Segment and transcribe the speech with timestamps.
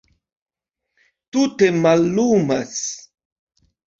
[1.31, 2.75] Tute mallumas.